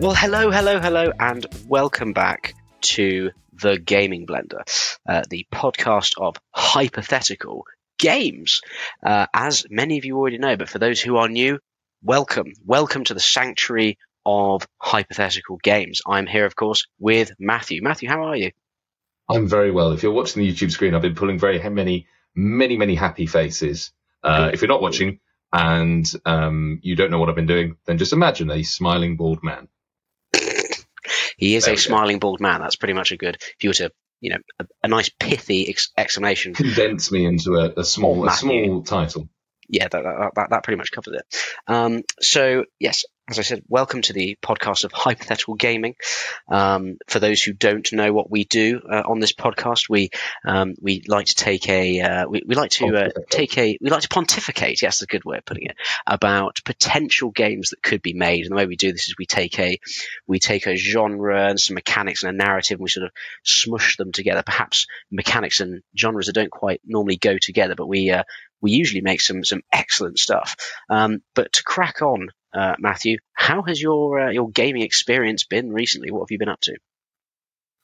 [0.00, 4.62] Well, hello, hello, hello, and welcome back to the Gaming Blender,
[5.06, 7.66] uh, the podcast of hypothetical
[7.98, 8.62] games.
[9.04, 11.58] Uh, as many of you already know, but for those who are new,
[12.02, 12.54] welcome.
[12.64, 16.00] Welcome to the sanctuary of hypothetical games.
[16.06, 17.82] I'm here, of course, with Matthew.
[17.82, 18.52] Matthew, how are you?
[19.28, 19.92] I'm very well.
[19.92, 23.92] If you're watching the YouTube screen, I've been pulling very many, many, many happy faces.
[24.24, 25.20] Uh, if you're not watching
[25.52, 29.44] and um, you don't know what I've been doing, then just imagine a smiling bald
[29.44, 29.68] man.
[31.40, 31.80] He is There a we go.
[31.80, 32.60] smiling bald man.
[32.60, 33.36] That's pretty much a good.
[33.36, 33.90] If you were to,
[34.20, 36.52] you know, a, a nice pithy ex- explanation.
[36.54, 39.28] Condense me into a, a small, a small title.
[39.70, 41.36] Yeah, that, that, that, that pretty much covers it.
[41.68, 45.94] Um, so yes, as I said, welcome to the podcast of hypothetical gaming.
[46.48, 50.10] Um, for those who don't know what we do uh, on this podcast, we
[50.44, 53.90] um, we like to take a uh, we, we like to uh, take a we
[53.90, 54.82] like to pontificate.
[54.82, 55.76] Yes, that's a good way of putting it
[56.08, 58.46] about potential games that could be made.
[58.46, 59.78] And the way we do this is we take a
[60.26, 63.12] we take a genre and some mechanics and a narrative, and we sort of
[63.44, 64.42] smush them together.
[64.44, 68.24] Perhaps mechanics and genres that don't quite normally go together, but we uh,
[68.60, 70.56] we usually make some some excellent stuff.
[70.88, 75.72] Um, but to crack on, uh, Matthew, how has your uh, your gaming experience been
[75.72, 76.10] recently?
[76.10, 76.76] What have you been up to?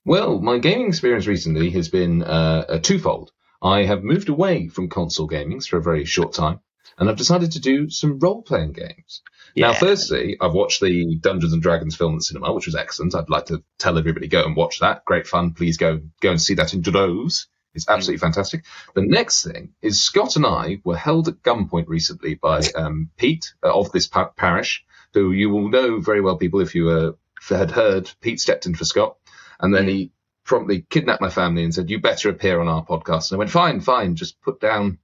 [0.05, 3.33] Well, my gaming experience recently has been uh, a twofold.
[3.61, 6.61] I have moved away from console gaming for a very short time,
[6.97, 9.23] and I've decided to do some role-playing games.
[9.57, 13.15] Now, firstly, I've watched the Dungeons and Dragons film at cinema, which was excellent.
[13.15, 15.05] I'd like to tell everybody go and watch that.
[15.07, 15.55] Great fun.
[15.55, 17.49] Please go go and see that in droves.
[17.77, 18.65] It's absolutely fantastic.
[18.95, 23.55] The next thing is Scott and I were held at gunpoint recently by um, Pete
[23.63, 27.13] uh, of this pa- parish, who you will know very well, people, if you uh,
[27.49, 28.11] had heard.
[28.21, 29.17] Pete stepped in for Scott,
[29.61, 30.11] and then he
[30.45, 33.51] promptly kidnapped my family and said, "You better appear on our podcast." And I went,
[33.51, 34.99] "Fine, fine, just put down,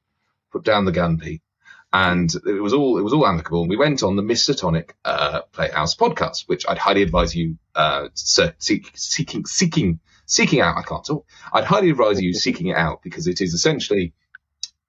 [0.50, 1.42] put down the gun, Pete."
[1.92, 3.60] And it was all it was all amicable.
[3.60, 8.08] And we went on the Miskatonic uh, Playhouse podcast, which I'd highly advise you uh,
[8.14, 10.00] seek, seeking seeking
[10.32, 10.76] seeking out.
[10.76, 11.26] I can't talk.
[11.52, 14.14] I'd highly advise you seeking it out because it is essentially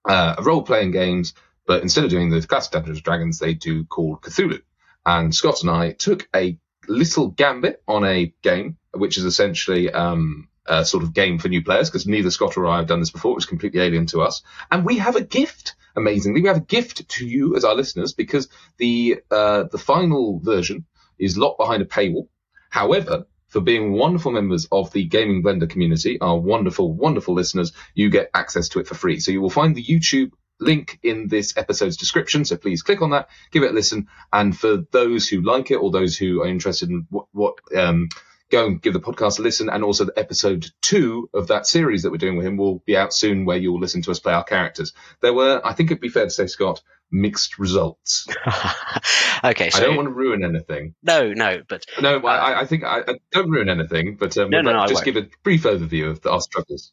[0.05, 1.33] uh, a role playing games,
[1.67, 4.61] but instead of doing the classic Dungeons and Dragons, they do Call of Cthulhu.
[5.05, 10.47] And Scott and I took a little gambit on a game, which is essentially um,
[10.65, 13.11] a sort of game for new players, because neither Scott or I have done this
[13.11, 13.31] before.
[13.31, 14.43] It was completely alien to us.
[14.71, 16.41] And we have a gift, amazingly.
[16.41, 20.85] We have a gift to you as our listeners, because the uh, the final version
[21.19, 22.27] is locked behind a paywall.
[22.69, 28.09] However, for being wonderful members of the Gaming Blender community, our wonderful, wonderful listeners, you
[28.09, 29.19] get access to it for free.
[29.19, 32.45] So you will find the YouTube link in this episode's description.
[32.45, 34.07] So please click on that, give it a listen.
[34.31, 38.09] And for those who like it or those who are interested in what, what um,
[38.49, 39.69] go and give the podcast a listen.
[39.69, 42.97] And also the episode two of that series that we're doing with him will be
[42.97, 44.93] out soon where you'll listen to us play our characters.
[45.21, 46.81] There were, I think it'd be fair to say, Scott,
[47.13, 48.27] mixed results.
[49.43, 50.95] okay, so I don't want to ruin anything.
[51.03, 54.61] no, no, but No, I, I think I, I don't ruin anything, but um, No,
[54.61, 56.91] no, no, I just give a brief overview of the, our struggles.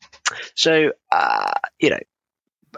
[0.55, 1.99] So, uh, you know,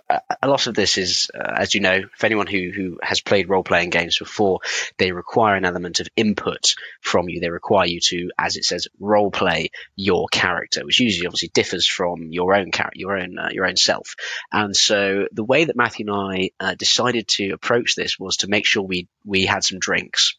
[0.08, 3.48] a- lot of this is, uh, as you know, for anyone who, who has played
[3.48, 4.60] role playing games before,
[4.98, 7.40] they require an element of input from you.
[7.40, 11.88] They require you to, as it says, role play your character, which usually obviously differs
[11.88, 14.14] from your own character, your own, uh, your own self.
[14.52, 18.48] And so the way that Matthew and I uh, decided to approach this was to
[18.48, 20.36] make sure we, we had some drinks,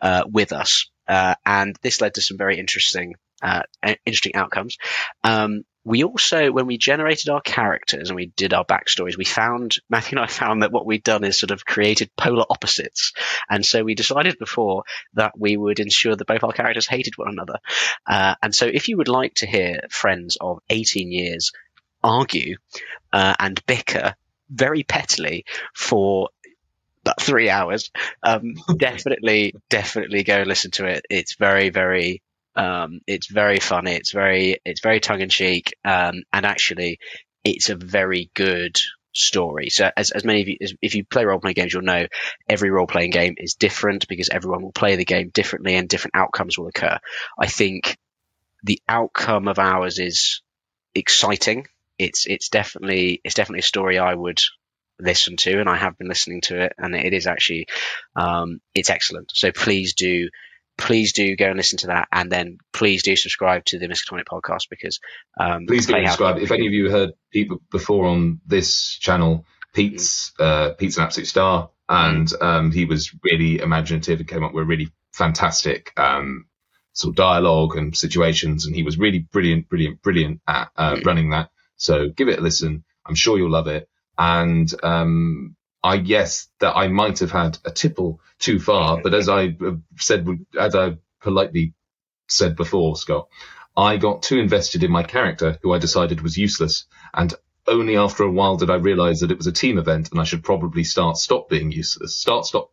[0.00, 0.88] uh, with us.
[1.06, 3.62] Uh, and this led to some very interesting, uh,
[4.04, 4.76] interesting outcomes.
[5.24, 9.78] Um, we also, when we generated our characters and we did our backstories, we found,
[9.88, 13.14] Matthew and I found that what we'd done is sort of created polar opposites.
[13.48, 14.84] And so we decided before
[15.14, 17.58] that we would ensure that both our characters hated one another.
[18.06, 21.52] Uh, and so if you would like to hear friends of 18 years
[22.04, 22.56] argue
[23.12, 24.14] uh, and bicker
[24.50, 26.28] very pettily for
[27.02, 27.90] about three hours,
[28.22, 31.06] um, definitely, definitely go listen to it.
[31.08, 32.20] It's very, very
[32.56, 33.92] um, it's very funny.
[33.92, 36.98] It's very it's very tongue in cheek, um, and actually,
[37.44, 38.76] it's a very good
[39.12, 39.70] story.
[39.70, 42.06] So, as, as many of you, as, if you play role playing games, you'll know
[42.48, 46.16] every role playing game is different because everyone will play the game differently, and different
[46.16, 46.98] outcomes will occur.
[47.38, 47.96] I think
[48.62, 50.42] the outcome of ours is
[50.94, 51.66] exciting.
[51.98, 54.40] It's it's definitely it's definitely a story I would
[55.00, 57.66] listen to, and I have been listening to it, and it is actually
[58.16, 59.30] um, it's excellent.
[59.34, 60.28] So please do
[60.78, 64.24] please do go and listen to that, and then please do subscribe to the Miskatonic
[64.24, 65.00] podcast because
[65.38, 66.38] um, Please do subscribe.
[66.38, 69.44] If any of you heard Pete before on this channel,
[69.74, 74.54] Pete's uh, Pete's an absolute star, and um, he was really imaginative and came up
[74.54, 76.46] with really fantastic um,
[76.92, 81.04] sort of dialogue and situations, and he was really brilliant, brilliant, brilliant at uh, Mm.
[81.06, 81.50] running that.
[81.76, 82.84] So give it a listen.
[83.04, 83.88] I'm sure you'll love it.
[84.16, 89.28] And um, I guess that I might have had a tipple too far, but as
[89.28, 90.26] I uh, said,
[90.58, 91.74] as I politely
[92.26, 93.28] said before, Scott,
[93.76, 97.32] I got too invested in my character, who I decided was useless, and
[97.68, 100.24] only after a while did I realize that it was a team event and I
[100.24, 102.16] should probably start stop being useless.
[102.16, 102.72] Start stop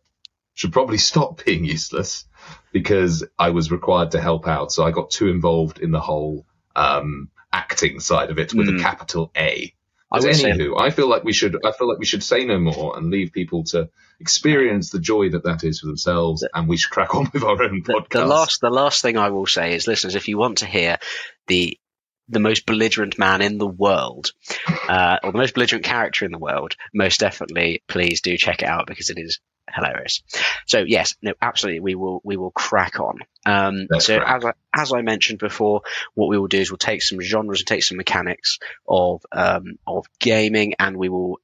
[0.54, 2.24] should probably stop being useless
[2.72, 4.72] because I was required to help out.
[4.72, 8.78] So I got too involved in the whole um, acting side of it with mm.
[8.78, 9.72] a capital A.
[10.10, 11.56] But anywho, I feel like we should.
[11.64, 15.30] I feel like we should say no more and leave people to experience the joy
[15.30, 17.92] that that is for themselves, the, and we should crack on with our own the,
[17.92, 18.08] podcast.
[18.10, 20.98] The last, the last thing I will say is, listeners, if you want to hear
[21.48, 21.78] the
[22.28, 24.32] the most belligerent man in the world,
[24.88, 28.68] uh, or the most belligerent character in the world, most definitely, please do check it
[28.68, 29.40] out because it is
[29.72, 30.22] hilarious.
[30.66, 33.18] So yes, no, absolutely, we will we will crack on.
[33.44, 35.82] Um, so as I, as I mentioned before,
[36.14, 38.58] what we will do is we'll take some genres and take some mechanics
[38.88, 41.40] of um, of gaming, and we will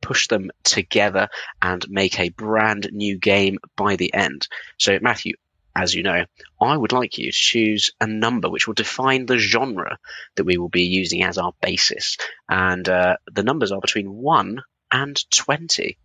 [0.00, 1.28] push them together
[1.60, 4.48] and make a brand new game by the end.
[4.78, 5.34] So Matthew,
[5.76, 6.24] as you know,
[6.60, 9.98] I would like you to choose a number which will define the genre
[10.36, 12.16] that we will be using as our basis,
[12.48, 15.98] and uh, the numbers are between one and twenty.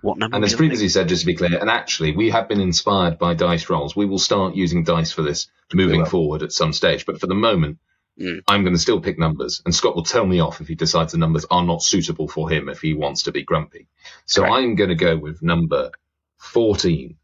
[0.00, 0.36] What number?
[0.36, 3.34] And as previously said, just to be clear, and actually, we have been inspired by
[3.34, 3.96] dice rolls.
[3.96, 7.04] We will start using dice for this moving forward at some stage.
[7.04, 7.78] But for the moment,
[8.20, 8.40] mm.
[8.46, 11.12] I'm going to still pick numbers, and Scott will tell me off if he decides
[11.12, 13.88] the numbers are not suitable for him if he wants to be grumpy.
[14.24, 14.54] So Correct.
[14.54, 15.90] I'm going to go with number
[16.38, 17.16] 14.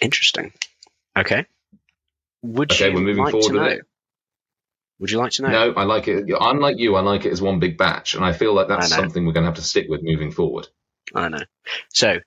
[0.00, 0.52] Interesting.
[1.16, 1.44] Okay.
[2.42, 3.86] Would okay, you we're moving like forward with it.
[5.00, 5.48] Would you like to know?
[5.48, 6.26] No, I like it.
[6.28, 9.24] Unlike you, I like it as one big batch, and I feel like that's something
[9.24, 10.68] we're going to have to stick with moving forward.
[11.14, 11.40] I know.
[11.88, 12.18] So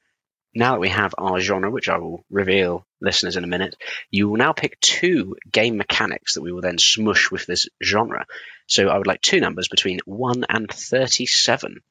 [0.55, 3.75] now that we have our genre, which I will reveal listeners in a minute,
[4.09, 8.25] you will now pick two game mechanics that we will then smush with this genre.
[8.65, 11.81] So I would like two numbers between 1 and 37.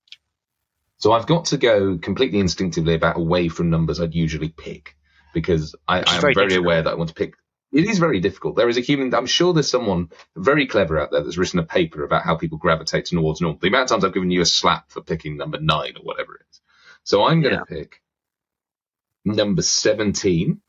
[0.99, 4.96] So I've got to go completely instinctively about away from numbers I'd usually pick
[5.32, 7.35] because I, am very, very aware that I want to pick
[7.72, 8.56] it is very difficult.
[8.56, 9.14] There is a human.
[9.14, 12.58] I'm sure there's someone very clever out there that's written a paper about how people
[12.58, 13.58] gravitate towards normal.
[13.58, 16.34] The amount of times I've given you a slap for picking number nine or whatever
[16.34, 16.60] it is.
[17.04, 17.76] So I'm going to yeah.
[17.76, 18.02] pick
[19.24, 20.60] number seventeen,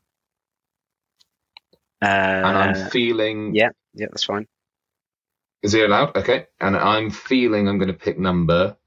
[2.00, 3.54] uh, and I'm feeling.
[3.54, 4.46] Yeah, yeah, that's fine.
[5.62, 6.16] Is it allowed?
[6.16, 8.78] Okay, and I'm feeling I'm going to pick number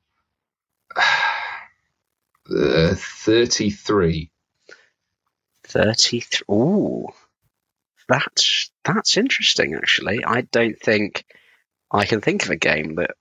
[0.96, 4.32] uh, thirty-three.
[5.64, 6.46] Thirty-three.
[6.52, 7.10] Ooh
[8.08, 9.76] that's that's interesting.
[9.76, 11.26] Actually, I don't think
[11.92, 13.12] I can think of a game that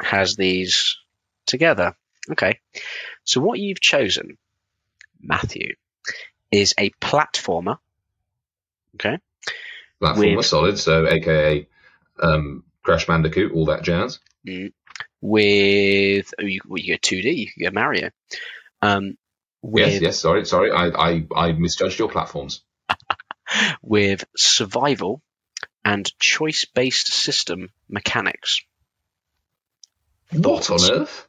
[0.00, 0.96] has these
[1.46, 1.94] together.
[2.30, 2.60] Okay,
[3.24, 4.36] so what you've chosen,
[5.20, 5.74] Matthew,
[6.50, 7.78] is a platformer.
[8.94, 9.18] Okay,
[10.00, 10.78] platformer, with, solid.
[10.78, 11.68] So, AKA
[12.20, 14.18] um, Crash Bandicoot, all that jazz.
[14.46, 14.72] Mm,
[15.20, 18.10] with oh, you, well, you get two D, you can get Mario.
[18.82, 19.16] Um,
[19.62, 20.18] with, yes, yes.
[20.18, 20.72] Sorry, sorry.
[20.72, 22.62] I, I I misjudged your platforms
[23.82, 25.22] with survival
[25.84, 28.60] and choice based system mechanics.
[30.32, 31.28] What on earth?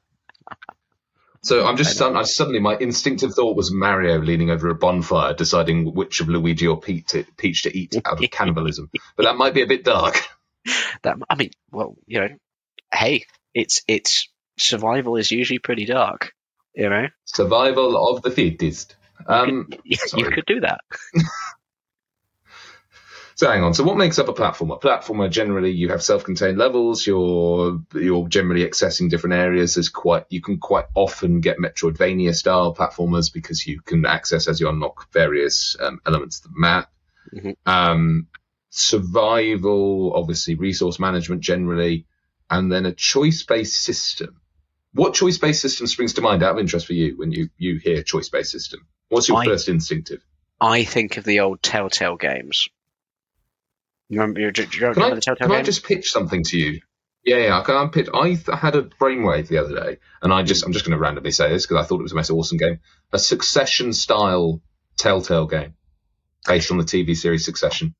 [1.41, 5.93] So I'm just I suddenly my instinctive thought was Mario leaning over a bonfire, deciding
[5.93, 8.89] which of Luigi or Pete to, Peach to eat out of cannibalism.
[9.15, 10.19] but that might be a bit dark.
[11.03, 12.29] That I mean, well, you know,
[12.93, 14.27] hey, it's it's
[14.57, 16.33] survival is usually pretty dark,
[16.73, 17.07] you know.
[17.25, 18.95] Survival of the fittest.
[19.25, 20.81] Um, you could, you could do that.
[23.37, 23.75] So hang on.
[23.75, 24.81] So what makes up a platformer?
[24.81, 27.05] Platformer generally you have self-contained levels.
[27.05, 29.75] You're you're generally accessing different areas.
[29.75, 34.59] There's quite you can quite often get Metroidvania style platformers because you can access as
[34.59, 36.89] you unlock various um, elements of the map.
[37.31, 37.51] Mm-hmm.
[37.67, 38.27] Um,
[38.71, 42.07] survival, obviously, resource management generally,
[42.49, 44.41] and then a choice-based system.
[44.93, 48.01] What choice-based system springs to mind out of interest for you when you you hear
[48.01, 48.87] choice-based system?
[49.09, 50.25] What's your I, first instinctive?
[50.59, 52.67] I think of the old Telltale games
[54.09, 55.51] you remember, you remember can I, the Can?
[55.51, 56.81] I just pitch something to you?
[57.23, 57.59] Yeah, yeah.
[57.59, 60.85] I, I, pitch, I had a brainwave the other day, and I just I'm just
[60.85, 62.79] going to randomly say this because I thought it was a most awesome game.
[63.11, 64.61] A Succession style
[64.97, 65.73] Telltale game
[66.45, 67.95] based on the TV series Succession.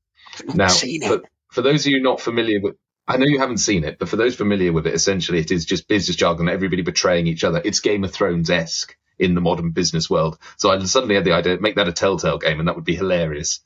[0.53, 2.75] Now, for, for those of you not familiar with,
[3.07, 5.65] I know you haven't seen it, but for those familiar with it, essentially it is
[5.65, 7.61] just business jargon, everybody betraying each other.
[7.63, 10.37] It's Game of Thrones esque in the modern business world.
[10.57, 12.95] So I suddenly had the idea, make that a Telltale game, and that would be
[12.95, 13.61] hilarious.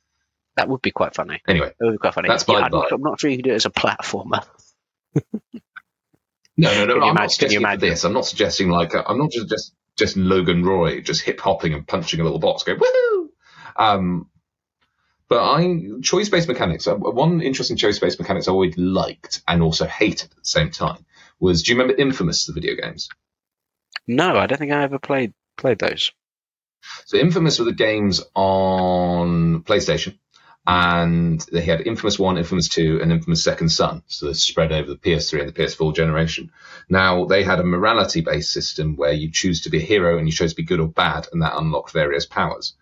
[0.58, 1.42] That would be quite funny.
[1.48, 2.28] Anyway, that would be quite funny.
[2.30, 4.46] That's yeah, I'm, not, I'm, not, sure you can do it as a platformer.
[5.16, 5.62] no,
[6.58, 6.94] no, no.
[6.96, 8.04] I'm imagine, not suggesting this.
[8.04, 11.74] I'm not suggesting like uh, I'm not just just just Logan Roy just hip hopping
[11.74, 13.28] and punching a little box, going woohoo.
[13.76, 14.30] Um,
[15.30, 16.88] but I choice based mechanics.
[16.88, 20.72] Uh, one interesting choice based mechanics I always liked and also hated at the same
[20.72, 21.06] time
[21.40, 21.64] was.
[21.64, 23.08] Do you remember Infamous, the video games?
[24.08, 26.12] No, I don't think I ever played played those.
[27.06, 30.18] So Infamous were the games on PlayStation,
[30.66, 34.04] and they had Infamous One, Infamous Two, and Infamous Second Son.
[34.08, 36.52] So they're spread over the PS3 and the PS4 generation.
[36.88, 40.34] Now they had a morality-based system where you choose to be a hero and you
[40.34, 42.76] chose to be good or bad, and that unlocked various powers.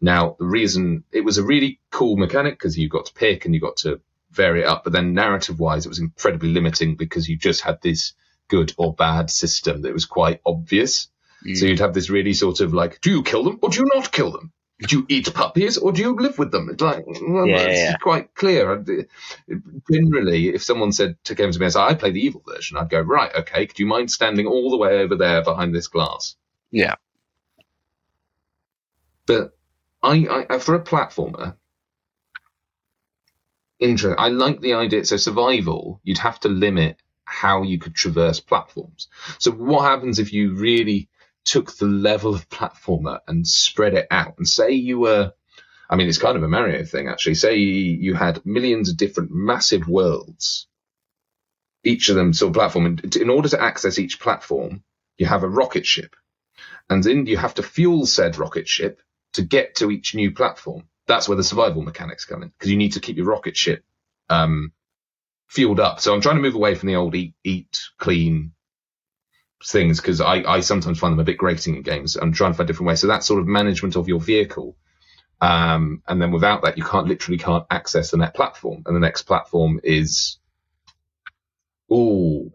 [0.00, 3.54] Now the reason it was a really cool mechanic because you got to pick and
[3.54, 4.00] you got to
[4.30, 8.12] vary it up, but then narrative-wise it was incredibly limiting because you just had this
[8.48, 11.08] good or bad system that was quite obvious.
[11.46, 11.56] Mm.
[11.56, 13.90] So you'd have this really sort of like, do you kill them or do you
[13.92, 14.52] not kill them?
[14.80, 16.68] Do you eat puppies or do you live with them?
[16.68, 17.96] It's like, well, yeah, it's yeah.
[17.98, 18.72] quite clear.
[18.72, 19.54] Uh,
[19.90, 22.76] generally, if someone said to came to me and said, I play the evil version,
[22.76, 25.86] I'd go, right, okay, could you mind standing all the way over there behind this
[25.86, 26.34] glass?
[26.72, 26.96] Yeah.
[29.26, 29.56] But
[30.02, 31.54] I, I for a platformer,
[33.78, 35.04] intro, I like the idea.
[35.04, 39.08] So survival, you'd have to limit how you could traverse platforms.
[39.38, 41.08] So what happens if you really
[41.44, 45.32] took the level of platformer and spread it out and say you were
[45.88, 47.34] I mean, it's kind of a Mario thing, actually.
[47.34, 50.66] Say you had millions of different massive worlds,
[51.84, 52.86] each of them sort of platform.
[52.86, 54.82] And in order to access each platform,
[55.18, 56.16] you have a rocket ship.
[56.88, 59.00] And then you have to fuel said rocket ship
[59.34, 60.88] to get to each new platform.
[61.06, 63.84] That's where the survival mechanics come in, because you need to keep your rocket ship
[64.30, 64.72] um,
[65.48, 66.00] fueled up.
[66.00, 68.52] So I'm trying to move away from the old eat, eat clean
[69.66, 72.16] things because I, I sometimes find them a bit grating in games.
[72.16, 73.00] I'm trying to find different ways.
[73.00, 74.76] So that sort of management of your vehicle.
[75.40, 78.82] Um, and then without that, you can't literally can't access the next platform.
[78.86, 80.38] And the next platform is,
[81.92, 82.52] ooh,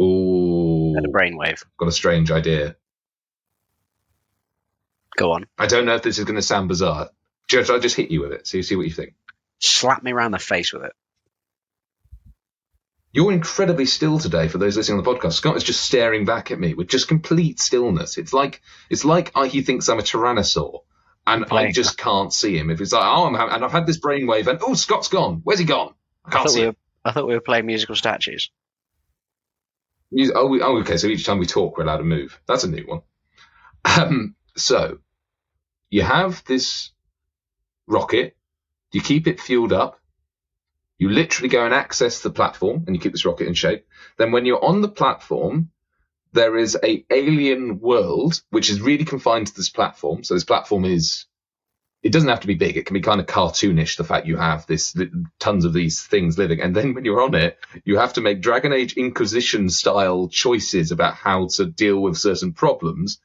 [0.00, 1.64] ooh, and a brainwave.
[1.78, 2.76] Got a strange idea.
[5.16, 5.46] Go on.
[5.58, 7.10] I don't know if this is going to sound bizarre.
[7.48, 8.46] Judge, I'll just hit you with it.
[8.46, 9.14] So you see what you think.
[9.58, 10.92] Slap me around the face with it.
[13.12, 15.32] You're incredibly still today for those listening on the podcast.
[15.32, 18.18] Scott is just staring back at me with just complete stillness.
[18.18, 20.80] It's like it's like I, he thinks I'm a tyrannosaur,
[21.26, 22.70] and I just can't see him.
[22.70, 25.40] If it's like, oh, I'm having, and I've had this brainwave, and oh, Scott's gone.
[25.42, 25.94] Where's he gone?
[26.24, 28.50] I can't I see we were, I thought we were playing musical statues.
[30.34, 30.96] Oh, we, oh, okay.
[30.96, 32.40] So each time we talk, we're allowed to move.
[32.46, 33.02] That's a new one.
[33.84, 34.98] Um, so
[35.88, 36.90] you have this
[37.86, 38.36] rocket.
[38.92, 39.99] You keep it fueled up.
[41.00, 43.86] You literally go and access the platform and you keep this rocket in shape.
[44.18, 45.70] Then when you're on the platform,
[46.34, 50.24] there is a alien world which is really confined to this platform.
[50.24, 51.24] So this platform is
[52.02, 52.76] it doesn't have to be big.
[52.76, 53.96] It can be kind of cartoonish.
[53.96, 54.94] The fact you have this
[55.38, 58.42] tons of these things living, and then when you're on it, you have to make
[58.42, 63.20] Dragon Age Inquisition style choices about how to deal with certain problems,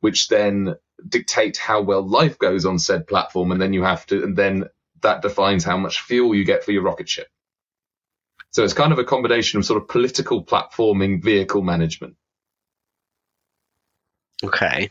[0.00, 0.74] which then
[1.08, 3.52] dictate how well life goes on said platform.
[3.52, 4.64] And then you have to, and then
[5.02, 7.28] that defines how much fuel you get for your rocket ship.
[8.50, 12.16] So it's kind of a combination of sort of political platforming, vehicle management.
[14.42, 14.90] Okay.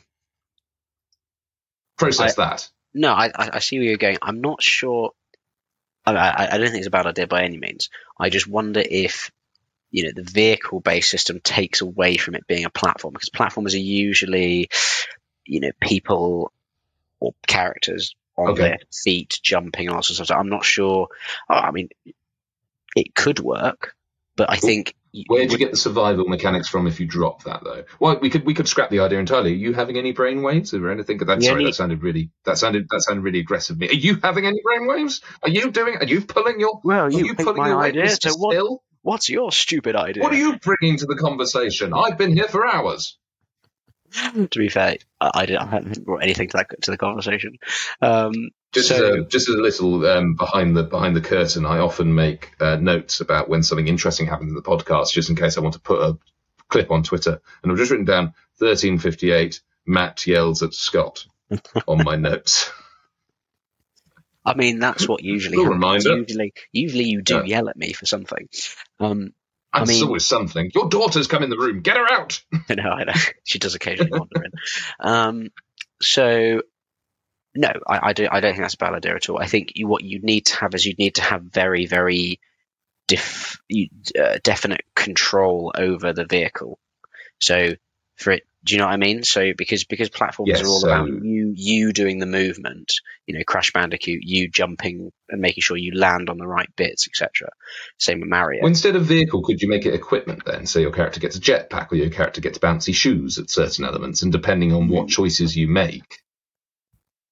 [1.97, 2.69] Process I, that.
[2.93, 4.17] No, I, I see where you're going.
[4.21, 5.11] I'm not sure.
[6.05, 7.89] I, I, I don't think it's a bad idea by any means.
[8.17, 9.31] I just wonder if
[9.91, 13.73] you know the vehicle based system takes away from it being a platform because platformers
[13.73, 14.69] are usually
[15.45, 16.51] you know people
[17.19, 18.61] or characters on okay.
[18.61, 20.39] their feet, jumping and all sorts of stuff.
[20.39, 21.07] I'm not sure.
[21.49, 21.89] Oh, I mean,
[22.95, 23.95] it could work,
[24.35, 24.95] but I think.
[25.27, 27.83] Where did you get the survival mechanics from if you drop that though?
[27.99, 29.53] Well, we could we could scrap the idea entirely.
[29.53, 31.17] Are you having any brainwaves or anything?
[31.17, 33.79] That, sorry, that sounded really that sounded that sounded really aggressive.
[33.79, 35.23] Me are you having any brainwaves?
[35.41, 35.95] Are you doing?
[35.95, 36.79] Are you pulling your?
[36.83, 38.07] Well, you, you pulling my your idea.
[38.09, 40.21] So what, what's your stupid idea?
[40.21, 41.91] What are you bringing to the conversation?
[41.91, 43.17] I've been here for hours.
[44.11, 47.57] To be fair, I, I, didn't, I haven't brought anything to that to the conversation.
[48.01, 51.65] Um, just so, as a, just as a little um, behind the behind the curtain,
[51.65, 55.35] I often make uh, notes about when something interesting happens in the podcast, just in
[55.35, 56.17] case I want to put a
[56.67, 57.41] clip on Twitter.
[57.63, 59.61] And I've just written down 1358.
[59.85, 61.25] Matt yells at Scott
[61.87, 62.71] on my notes.
[64.45, 65.73] I mean, that's what usually happens.
[65.73, 66.17] Reminder.
[66.17, 67.43] Usually, usually you do yeah.
[67.43, 68.47] yell at me for something.
[68.99, 69.33] Um,
[69.71, 70.71] I mean, always something.
[70.73, 71.81] Your daughter's come in the room.
[71.81, 72.41] Get her out.
[72.69, 72.89] I know.
[72.89, 73.13] I know.
[73.43, 74.51] She does occasionally wander in.
[74.99, 75.49] Um,
[76.01, 76.61] so,
[77.55, 78.31] no, I, I, don't.
[78.31, 79.39] I don't think that's a bad idea at all.
[79.39, 82.39] I think you, what you need to have is you need to have very, very
[83.07, 83.59] def,
[84.19, 86.79] uh, definite control over the vehicle.
[87.39, 87.73] So,
[88.19, 89.23] for it do you know what I mean?
[89.23, 92.91] So because because platforms yes, are all so, about you you doing the movement,
[93.25, 97.07] you know, Crash Bandicoot, you jumping and making sure you land on the right bits,
[97.07, 97.49] etc.
[97.97, 98.61] Same with Mario.
[98.61, 100.65] Well, instead of vehicle, could you make it equipment then?
[100.65, 104.23] So your character gets a jetpack, or your character gets bouncy shoes at certain elements,
[104.23, 105.09] and depending on what mm.
[105.09, 106.21] choices you make,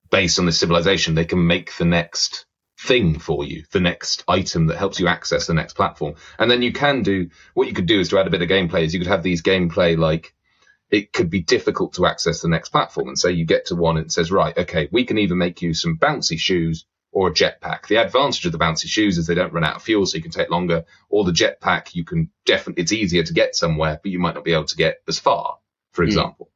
[0.10, 2.46] based on the civilization, they can make the next
[2.80, 6.14] thing for you, the next item that helps you access the next platform.
[6.40, 8.48] And then you can do what you could do is to add a bit of
[8.48, 8.84] gameplay.
[8.84, 10.34] Is you could have these gameplay like
[10.90, 13.10] it could be difficult to access the next platform.
[13.10, 15.62] And say you get to one and it says, right, okay, we can either make
[15.62, 17.88] you some bouncy shoes or a jetpack.
[17.88, 20.22] The advantage of the bouncy shoes is they don't run out of fuel, so you
[20.24, 20.86] can take longer.
[21.10, 24.44] Or the jetpack, you can definitely, it's easier to get somewhere, but you might not
[24.44, 25.58] be able to get as far,
[25.92, 26.08] for mm.
[26.08, 26.52] example.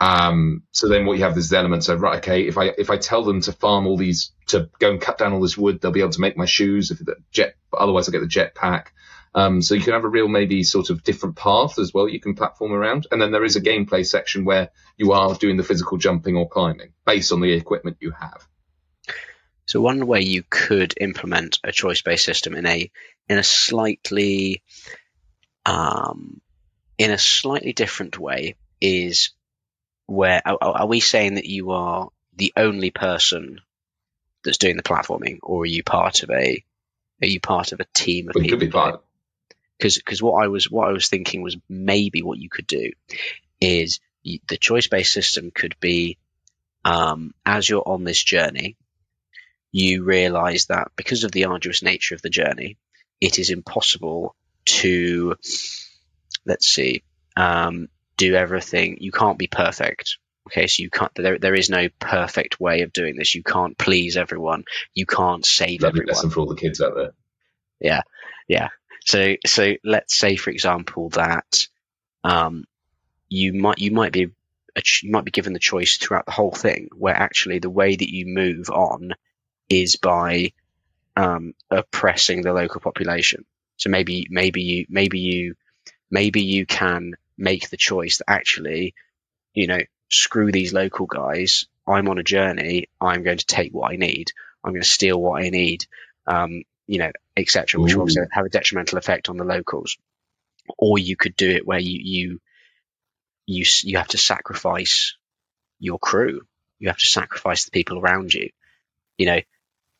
[0.00, 2.90] Um, so then what you have is the element of right, okay, if I if
[2.90, 5.80] I tell them to farm all these to go and cut down all this wood,
[5.80, 6.90] they'll be able to make my shoes.
[6.92, 8.88] If the jet, otherwise I'll get the jetpack.
[9.38, 12.08] Um, so you can have a real maybe sort of different path as well.
[12.08, 15.56] You can platform around, and then there is a gameplay section where you are doing
[15.56, 18.44] the physical jumping or climbing based on the equipment you have.
[19.66, 22.90] So one way you could implement a choice-based system in a
[23.28, 24.64] in a slightly
[25.64, 26.40] um,
[26.98, 29.30] in a slightly different way is
[30.06, 33.60] where are, are, we saying that you are the only person
[34.42, 36.64] that's doing the platforming, or are you part of a
[37.22, 38.58] are you part of a team of people?
[38.58, 39.04] Could be part.
[39.78, 42.92] Because because what I was what I was thinking was maybe what you could do
[43.60, 46.18] is the choice-based system could be
[46.84, 48.76] um, as you're on this journey
[49.72, 52.78] you realize that because of the arduous nature of the journey,
[53.20, 55.34] it is impossible to,
[56.46, 57.02] let's see,
[57.36, 58.98] um, do everything.
[59.00, 60.18] You can't be perfect.
[60.48, 61.12] Okay, so you can't.
[61.14, 63.34] There, there is no perfect way of doing this.
[63.34, 64.64] You can't please everyone.
[64.94, 66.14] You can't save That'd everyone.
[66.14, 67.12] lesson for all the kids out there.
[67.80, 68.00] Yeah,
[68.48, 68.68] yeah.
[69.08, 71.66] So, so let's say, for example, that
[72.24, 72.66] um,
[73.30, 74.28] you might you might be
[75.02, 78.12] you might be given the choice throughout the whole thing, where actually the way that
[78.12, 79.12] you move on
[79.70, 80.52] is by
[81.16, 83.46] um, oppressing the local population.
[83.78, 85.54] So maybe maybe you maybe you
[86.10, 88.92] maybe you can make the choice that actually,
[89.54, 91.64] you know, screw these local guys.
[91.86, 92.90] I'm on a journey.
[93.00, 94.32] I'm going to take what I need.
[94.62, 95.86] I'm going to steal what I need.
[96.26, 99.96] Um, you know, etc., which will also have a detrimental effect on the locals.
[100.76, 102.40] Or you could do it where you you
[103.46, 105.16] you you have to sacrifice
[105.78, 106.40] your crew.
[106.80, 108.50] You have to sacrifice the people around you.
[109.16, 109.40] You know,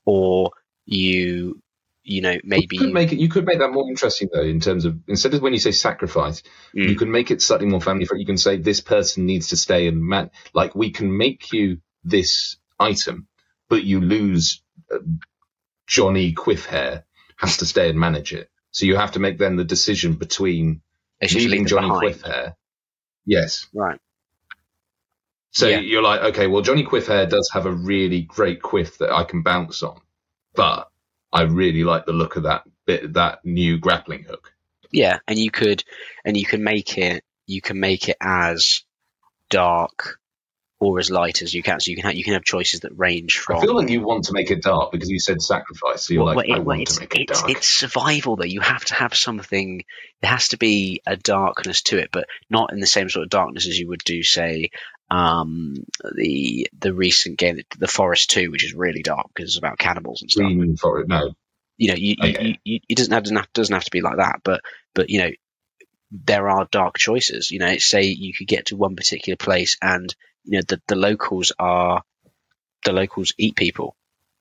[0.04, 0.52] or
[0.86, 1.60] you
[2.08, 4.60] you know maybe you could make it you could make that more interesting though in
[4.60, 6.42] terms of instead of when you say sacrifice
[6.74, 6.88] mm.
[6.88, 9.56] you can make it slightly more family friendly you can say this person needs to
[9.56, 13.26] stay and man like we can make you this item
[13.68, 14.98] but you lose uh,
[15.88, 17.02] johnny quiffhair
[17.36, 20.80] has to stay and manage it so you have to make then the decision between
[21.32, 22.14] leaving johnny behind.
[22.14, 22.54] quiffhair
[23.26, 23.98] yes right
[25.50, 25.80] so yeah.
[25.80, 29.42] you're like, okay, well, Johnny Quiffhair does have a really great quiff that I can
[29.42, 30.00] bounce on,
[30.54, 30.88] but
[31.32, 34.52] I really like the look of that bit, that new grappling hook.
[34.92, 35.84] Yeah, and you could,
[36.24, 38.84] and you can make it, you can make it as
[39.50, 40.17] dark
[40.80, 41.80] or as light as you can.
[41.80, 43.58] So you can have, you can have choices that range from.
[43.58, 46.02] I feel like you want to make it dark because you said sacrifice.
[46.02, 47.50] So you're well, like, well, I want to make it dark.
[47.50, 48.44] It's survival though.
[48.44, 49.84] You have to have something.
[50.20, 53.30] There has to be a darkness to it, but not in the same sort of
[53.30, 54.70] darkness as you would do, say,
[55.10, 55.74] um,
[56.14, 60.22] the the recent game, The Forest Two, which is really dark because it's about cannibals
[60.22, 60.44] and stuff.
[60.44, 61.32] Green Forest, no.
[61.76, 62.44] You know, you, okay.
[62.44, 64.60] you, you, it doesn't have, doesn't have doesn't have to be like that, but
[64.94, 65.30] but you know,
[66.10, 67.50] there are dark choices.
[67.50, 70.14] You know, say you could get to one particular place and
[70.48, 72.02] you know the, the locals are
[72.84, 73.94] the locals eat people.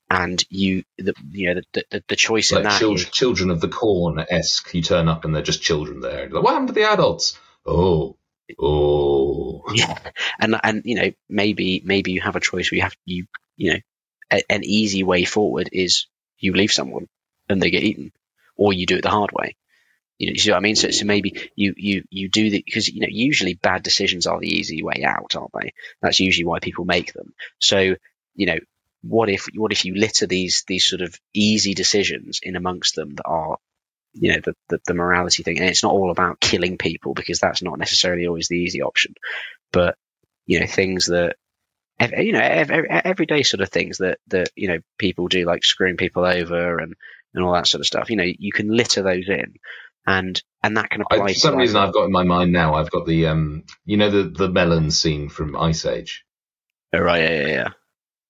[0.10, 3.50] And you the you know the the, the choice like in that children, is, children
[3.50, 6.30] of the corn esque you turn up and they're just children there.
[6.30, 7.38] Like, what happened to the adults?
[7.66, 8.16] Oh
[8.58, 9.64] oh.
[9.74, 10.00] Yeah.
[10.40, 13.26] And and you know maybe maybe you have a choice where you have you
[13.58, 13.80] you know
[14.32, 16.08] a, an easy way forward is
[16.40, 17.08] you leave someone
[17.50, 18.14] and they get eaten
[18.56, 19.58] or you do it the hard way
[20.18, 20.76] you, know, you see what I mean?
[20.76, 24.40] So, so maybe you, you, you do the, because, you know, usually bad decisions are
[24.40, 25.74] the easy way out, aren't they?
[26.02, 27.34] That's usually why people make them.
[27.60, 27.96] So,
[28.36, 28.58] you know,
[29.02, 33.16] what if, what if you litter these, these sort of easy decisions in amongst them
[33.16, 33.58] that are,
[34.14, 35.60] you know, the, the, the morality thing.
[35.60, 39.14] And it's not all about killing people because that's not necessarily always the easy option,
[39.72, 39.96] but,
[40.48, 41.36] you know, things that,
[42.00, 45.98] you know, every, everyday sort of things that, that, you know, people do like screwing
[45.98, 46.96] people over and,
[47.34, 48.10] and all that sort of stuff.
[48.10, 49.56] You know, you can litter those in
[50.08, 51.26] and and that can apply.
[51.26, 52.76] I, for some reason, I've got in my mind now.
[52.76, 56.26] I've got the um, you know, the the melon scene from Ice Age.
[56.94, 57.68] Oh, right, yeah, yeah, yeah.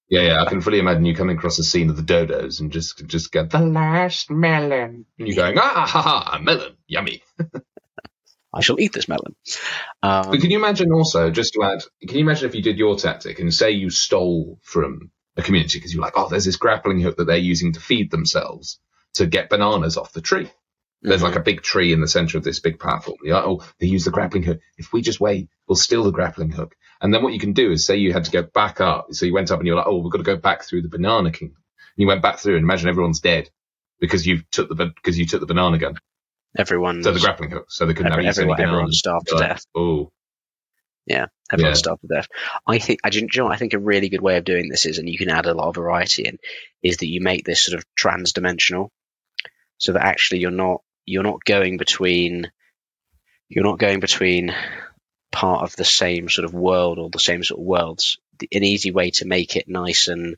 [0.09, 2.71] Yeah, yeah, I can fully imagine you coming across a scene of the dodos and
[2.71, 7.21] just just go the last melon, and you're going ah ha ha, a melon, yummy.
[8.53, 9.35] I shall eat this melon.
[10.01, 12.79] Um, but can you imagine also, just to add, can you imagine if you did
[12.79, 16.55] your tactic and say you stole from a community because you're like, oh, there's this
[16.55, 18.79] grappling hook that they're using to feed themselves
[19.15, 20.49] to get bananas off the tree.
[21.01, 21.25] There's mm-hmm.
[21.25, 23.17] like a big tree in the center of this big platform.
[23.23, 24.59] Like, oh, they use the grappling hook.
[24.77, 26.75] If we just wait, we'll steal the grappling hook.
[26.99, 29.07] And then what you can do is say you had to go back up.
[29.11, 30.89] So you went up and you're like, oh, we've got to go back through the
[30.89, 31.49] banana king.
[31.49, 31.55] And
[31.97, 33.49] you went back through and imagine everyone's dead
[33.99, 35.97] because you took the, because you took the banana gun.
[36.57, 37.03] Everyone.
[37.03, 37.67] So the grappling hook.
[37.69, 39.65] So they couldn't every, have everyone, everyone starved to death.
[39.75, 40.11] Oh.
[41.05, 41.77] Yeah, everyone yeah.
[41.77, 42.27] starved to death.
[42.67, 44.97] I think I you know I think a really good way of doing this is,
[44.97, 46.37] and you can add a lot of variety in,
[46.83, 48.91] is that you make this sort of trans-dimensional,
[49.77, 52.51] so that actually you're not you're not going between
[53.49, 54.53] you're not going between
[55.31, 58.19] part of the same sort of world or the same sort of worlds.
[58.51, 60.35] An easy way to make it nice and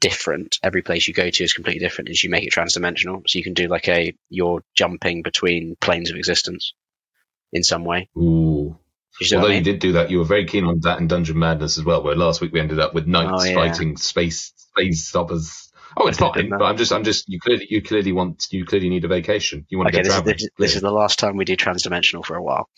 [0.00, 3.22] different, every place you go to is completely different, is you make it transdimensional.
[3.26, 6.74] So you can do like a you're jumping between planes of existence
[7.52, 8.08] in some way.
[8.16, 8.78] Ooh.
[9.20, 9.58] You Although I mean?
[9.58, 12.02] you did do that, you were very keen on that in Dungeon Madness as well.
[12.02, 13.54] Where last week we ended up with knights oh, yeah.
[13.54, 15.72] fighting space space stoppers.
[15.96, 18.88] Oh, it's fine, but I'm just, I'm just, you clearly, you clearly want, you clearly
[18.88, 19.66] need a vacation.
[19.68, 20.34] You want okay, to get this traveling.
[20.36, 22.68] Is, this, this is the last time we do transdimensional for a while.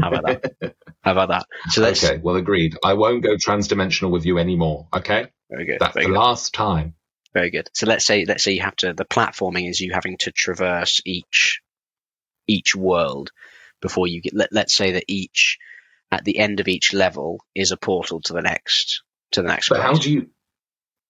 [0.00, 0.74] How about that?
[1.02, 1.46] How about that?
[1.70, 2.76] So okay, well, agreed.
[2.84, 4.88] I won't go transdimensional with you anymore.
[4.94, 5.28] Okay.
[5.50, 5.78] Very good.
[5.80, 6.18] That's very the good.
[6.18, 6.94] last time.
[7.34, 7.68] Very good.
[7.74, 8.92] So let's say, let's say you have to.
[8.92, 11.60] The platforming is you having to traverse each
[12.46, 13.30] each world
[13.80, 14.34] before you get.
[14.34, 15.58] Let, let's say that each
[16.10, 19.02] at the end of each level is a portal to the next
[19.32, 19.68] to the next.
[19.68, 19.96] But world.
[19.96, 20.30] how do you?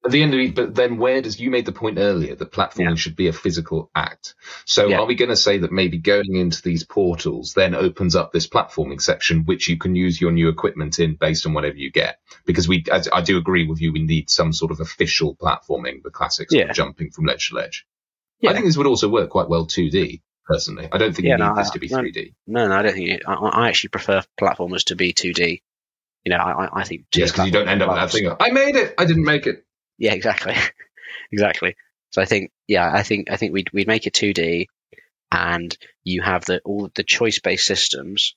[0.04, 2.50] At the end of it, but then where does you made the point earlier that
[2.50, 2.94] platforming yeah.
[2.96, 4.34] should be a physical act?
[4.64, 4.98] So yeah.
[4.98, 8.48] are we going to say that maybe going into these portals then opens up this
[8.48, 12.18] platforming section, which you can use your new equipment in based on whatever you get?
[12.44, 16.02] Because we, I, I do agree with you, we need some sort of official platforming,
[16.02, 16.72] the classics yeah.
[16.72, 17.86] jumping from ledge to ledge.
[18.48, 20.88] I think this would also work quite well 2D personally.
[20.90, 22.34] I don't think you need no, this to be no, 3D.
[22.46, 23.08] No, no, I don't think.
[23.08, 25.62] It, I, I, actually prefer platformers to be 2D.
[26.24, 27.06] You know, I, I think.
[27.14, 28.30] Yes, because you don't end up with that thing.
[28.38, 28.94] I made it.
[28.98, 29.64] I didn't make it.
[29.98, 30.54] Yeah, exactly,
[31.32, 31.76] exactly.
[32.10, 34.66] So I think, yeah, I think, I think we'd we'd make it 2D,
[35.30, 38.34] and you have the all the choice based systems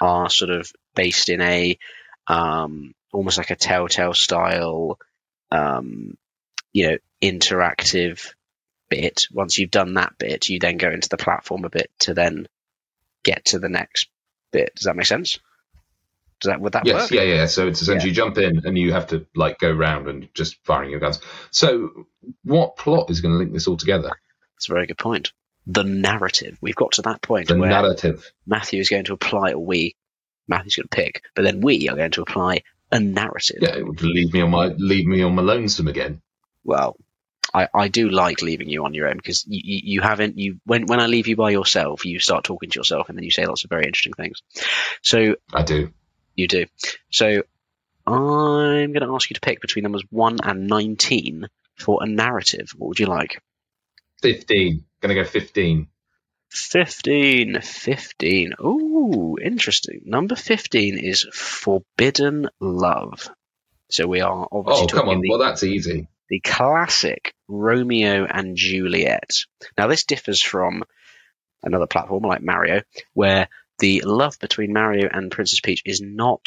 [0.00, 1.78] are sort of based in a
[2.28, 4.98] um, almost like a Telltale style,
[5.50, 6.16] um,
[6.72, 8.32] you know, interactive
[8.90, 12.14] bit, once you've done that bit, you then go into the platform a bit to
[12.14, 12.46] then
[13.24, 14.08] get to the next
[14.52, 14.74] bit.
[14.76, 15.38] Does that make sense?
[16.42, 17.10] Does that would that yes, work?
[17.12, 17.46] yeah, yeah.
[17.46, 18.10] So it's essentially yeah.
[18.10, 21.20] you jump in and you have to like go round and just firing your guns.
[21.52, 22.06] So
[22.42, 24.10] what plot is going to link this all together?
[24.56, 25.32] That's a very good point.
[25.68, 26.58] The narrative.
[26.60, 28.28] We've got to that point the where narrative.
[28.44, 29.94] Matthew is going to apply, or we,
[30.48, 33.58] Matthew's going to pick, but then we are going to apply a narrative.
[33.60, 36.22] Yeah, it would leave me on my leave me on my lonesome again.
[36.64, 36.96] Well,
[37.54, 40.58] I, I do like leaving you on your own because you, you, you, haven't you
[40.64, 43.30] when when I leave you by yourself, you start talking to yourself and then you
[43.30, 44.42] say lots of very interesting things.
[45.02, 45.92] So I do.
[46.34, 46.66] You do.
[47.10, 47.42] So
[48.06, 52.70] I'm going to ask you to pick between numbers one and nineteen for a narrative.
[52.76, 53.42] What would you like?
[54.20, 54.84] Fifteen.
[55.00, 55.88] Going to go fifteen.
[56.50, 57.62] 15.
[57.62, 58.52] 15.
[58.60, 60.02] Ooh, interesting.
[60.04, 63.30] Number 15 is Forbidden Love.
[63.90, 64.84] So we are obviously.
[64.84, 65.22] Oh, come on.
[65.22, 69.34] The, well, that's easy the classic Romeo and Juliet.
[69.76, 70.82] Now, this differs from
[71.62, 72.80] another platform like Mario,
[73.12, 73.48] where
[73.82, 76.46] the love between Mario and Princess Peach is not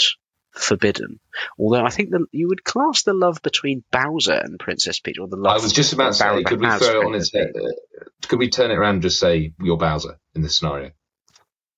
[0.51, 1.19] forbidden.
[1.59, 5.27] Although I think that you would class the love between Bowser and Princess Peach, or
[5.27, 5.59] the love.
[5.59, 7.51] I was just about to say, could we throw it on its head?
[7.53, 10.91] Uh, could we turn it around and just say you're Bowser in this scenario?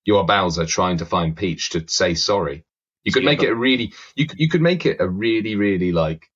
[0.04, 2.64] You're Bowser trying to find Peach to say sorry.
[3.02, 6.30] You could make it a really, you you could make it a really, really like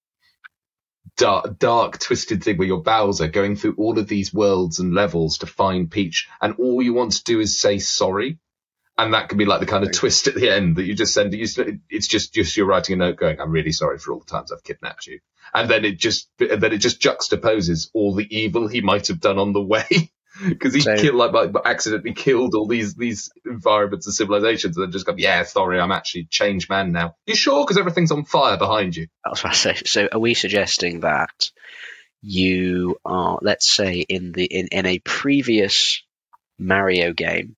[1.17, 5.39] dark, dark, twisted thing where you're Bowser going through all of these worlds and levels
[5.39, 8.41] to find Peach, and all you want to do is say sorry.
[9.03, 11.13] And that can be like the kind of twist at the end that you just
[11.13, 11.35] send.
[11.35, 14.53] It's just, just you're writing a note going, "I'm really sorry for all the times
[14.53, 15.19] I've kidnapped you,"
[15.53, 19.39] and then it just, then it just juxtaposes all the evil he might have done
[19.39, 20.13] on the way.
[20.49, 24.85] because he so, killed like, like accidentally killed all these these environments and civilizations and
[24.85, 27.17] then just go yeah sorry i'm actually changed man now.
[27.27, 27.65] You sure?
[27.65, 29.09] Because everything's on fire behind you.
[29.25, 29.75] That's what i say.
[29.85, 31.51] So are we suggesting that
[32.23, 36.03] you are let's say in the in, in a previous
[36.59, 37.57] mario game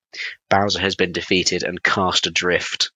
[0.48, 2.90] bowser has been defeated and cast adrift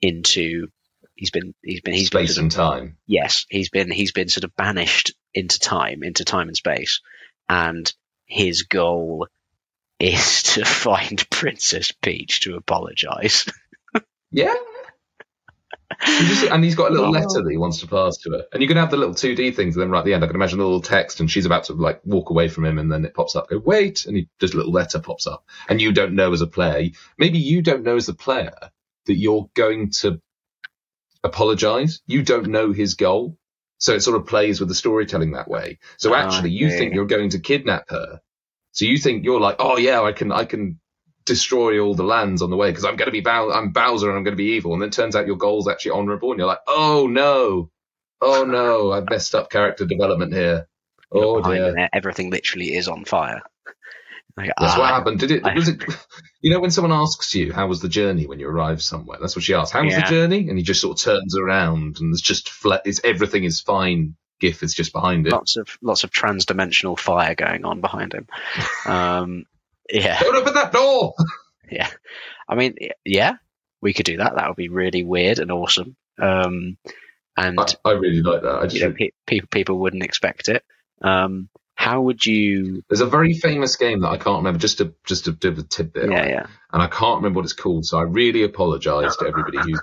[0.00, 0.68] into
[1.14, 4.44] he's been he's been he's space been and time yes he's been he's been sort
[4.44, 7.00] of banished into time into time and space
[7.48, 7.92] and
[8.26, 9.26] his goal
[9.98, 13.46] is to find Princess Peach to apologize.
[14.30, 14.54] yeah.
[16.00, 18.44] And he's got a little letter that he wants to pass to her.
[18.52, 20.26] And you can have the little 2D things, and then right at the end, I
[20.26, 22.90] can imagine a little text, and she's about to like walk away from him, and
[22.90, 25.44] then it pops up, go, wait, and he, just a little letter pops up.
[25.68, 28.54] And you don't know as a player, maybe you don't know as a player
[29.06, 30.20] that you're going to
[31.24, 32.00] apologize.
[32.06, 33.36] You don't know his goal.
[33.78, 35.78] So it sort of plays with the storytelling that way.
[35.96, 38.20] So ah, actually, you think you're going to kidnap her.
[38.70, 40.78] So you think you're like, oh yeah, I can, I can
[41.24, 44.08] destroy all the lands on the way because I'm going to be Bow- I'm Bowser
[44.08, 44.72] and I'm going to be evil.
[44.72, 47.70] And then it turns out your goal's actually honorable, and you're like, oh no,
[48.20, 50.68] oh no, I've messed up character development here.
[51.10, 51.88] Oh dear.
[51.92, 53.42] Everything literally is on fire.
[54.36, 55.20] Like, that's ah, what happened.
[55.20, 55.42] Did it?
[55.42, 55.82] Was it?
[56.44, 59.36] You know, when someone asks you how was the journey when you arrived somewhere, that's
[59.36, 59.72] what she asked.
[59.72, 60.00] How was yeah.
[60.00, 60.48] the journey?
[60.48, 62.82] And he just sort of turns around, and it's just flat.
[62.84, 64.16] It's everything is fine.
[64.40, 65.32] GIF is just behind it.
[65.32, 68.26] Lots of lots of trans-dimensional fire going on behind him.
[68.86, 69.44] Um,
[69.90, 70.20] yeah.
[70.20, 71.14] Don't open that door.
[71.70, 71.88] yeah,
[72.48, 73.36] I mean, yeah,
[73.80, 74.36] we could do that.
[74.36, 75.96] That would be really weird and awesome.
[76.20, 76.76] Um,
[77.36, 78.54] and I, I, really like that.
[78.54, 80.64] I just you know, pe- people people wouldn't expect it.
[81.02, 82.82] Um, how would you?
[82.88, 84.58] There's a very famous game that I can't remember.
[84.58, 86.10] Just to just to do a tidbit.
[86.10, 86.46] Yeah, yeah.
[86.72, 89.78] And I can't remember what it's called, so I really apologise to everybody who.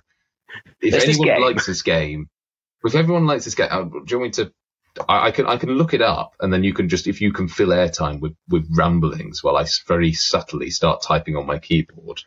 [0.82, 2.30] If There's anyone this likes this game,
[2.84, 4.54] if everyone likes this game, uh, do you want me to?
[5.08, 7.32] I, I, can I can look it up, and then you can just if you
[7.32, 12.22] can fill airtime with with ramblings while I very subtly start typing on my keyboard.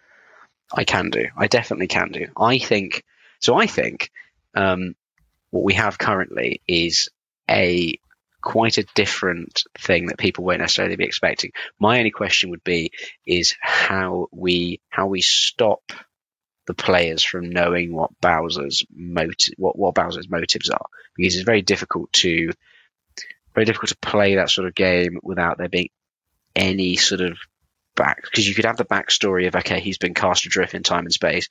[0.72, 1.26] I can do.
[1.36, 2.28] I definitely can do.
[2.36, 3.04] I think
[3.40, 3.56] so.
[3.56, 4.10] I think
[4.54, 4.94] um,
[5.50, 7.08] what we have currently is
[7.50, 7.98] a
[8.40, 11.52] quite a different thing that people won't necessarily be expecting.
[11.78, 12.90] My only question would be
[13.26, 15.92] is how we how we stop
[16.66, 20.86] the players from knowing what Bowser's motive what, what Bowser's motives are.
[21.16, 22.50] Because it's very difficult to
[23.54, 25.90] very difficult to play that sort of game without there being
[26.54, 27.38] any sort of
[27.94, 31.04] back because you could have the backstory of okay he's been cast adrift in time
[31.04, 31.48] and space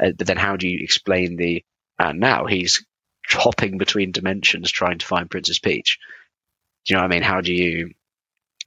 [0.00, 1.62] uh, but then how do you explain the
[1.98, 2.84] and now he's
[3.32, 5.98] hopping between dimensions trying to find Princess Peach.
[6.84, 7.22] Do you know what I mean?
[7.22, 7.92] How do you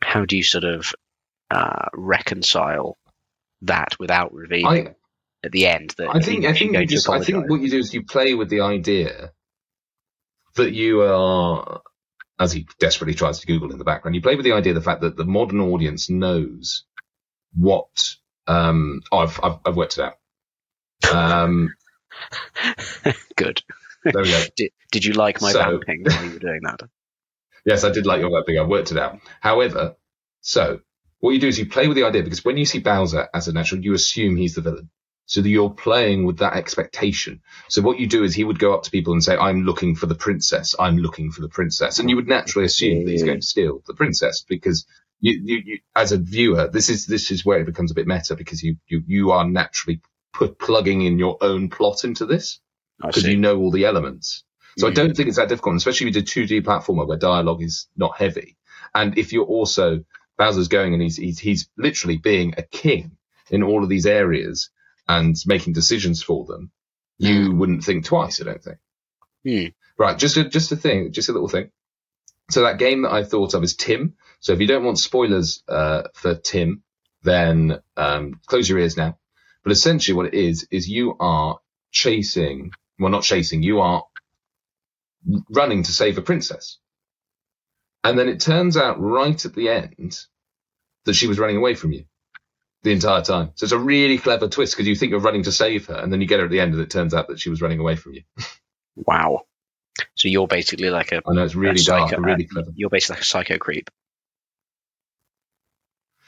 [0.02, 0.93] how do you sort of
[1.52, 2.97] uh, reconcile
[3.63, 4.95] that without revealing I,
[5.43, 7.80] at the end that I think I think you just I think what you do
[7.80, 9.32] is you play with the idea
[10.56, 11.82] that you are
[12.39, 14.82] as he desperately tries to Google in the background, you play with the idea the
[14.82, 16.86] fact that the modern audience knows
[17.54, 18.15] what
[18.47, 21.13] um oh, I've, I've, I've worked it out.
[21.13, 21.73] Um,
[23.36, 23.62] Good.
[24.04, 24.43] There we go.
[24.56, 26.82] did, did you like my so, vamping while you were doing that?
[27.65, 28.58] yes, I did like your vamping.
[28.58, 29.19] I worked it out.
[29.41, 29.95] However,
[30.41, 30.80] so
[31.19, 33.47] what you do is you play with the idea because when you see Bowser as
[33.47, 34.89] a natural, you assume he's the villain.
[35.29, 37.41] So that you're playing with that expectation.
[37.67, 39.93] So what you do is he would go up to people and say, I'm looking
[39.93, 40.73] for the princess.
[40.79, 41.99] I'm looking for the princess.
[41.99, 44.87] And you would naturally assume that he's going to steal the princess because
[45.19, 48.07] you, you, you, as a viewer, this is, this is where it becomes a bit
[48.07, 50.01] meta because you, you, you are naturally
[50.33, 52.59] put plugging in your own plot into this
[52.99, 54.43] because you know all the elements.
[54.79, 54.87] So.
[54.87, 57.87] I don't think it's that difficult, especially if you did 2D platformer where dialogue is
[57.95, 58.57] not heavy.
[58.95, 60.05] And if you're also
[60.39, 63.11] Bowser's going and he's, he's, he's literally being a king
[63.51, 64.71] in all of these areas
[65.10, 66.72] and making decisions for them,
[67.17, 67.58] you mm.
[67.58, 68.78] wouldn't think twice, I don't think.
[69.45, 69.74] Mm.
[69.98, 70.17] Right.
[70.17, 71.72] Just a, just a thing, just a little thing.
[72.50, 74.15] So that game that I thought of is Tim.
[74.39, 76.84] So if you don't want spoilers, uh, for Tim,
[77.24, 79.17] then, um, close your ears now.
[79.63, 81.60] But essentially what it is, is you are
[81.91, 84.04] chasing well, not chasing, you are
[85.50, 86.78] running to save a princess.
[88.04, 90.17] And then it turns out right at the end
[91.06, 92.06] that she was running away from you
[92.83, 93.51] the entire time.
[93.55, 96.11] So it's a really clever twist because you think you're running to save her, and
[96.11, 97.79] then you get her at the end, and it turns out that she was running
[97.79, 98.23] away from you.
[98.95, 99.41] wow.
[100.15, 101.21] So you're basically like a.
[101.27, 102.71] I know it's really dark, psycho, really clever.
[102.75, 103.89] You're basically like a psycho creep.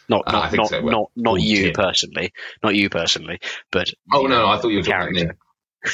[0.09, 0.81] Not uh, not not, so.
[0.81, 3.39] well, not, not you personally, not you personally,
[3.71, 5.89] but oh no, I thought you were talking about me.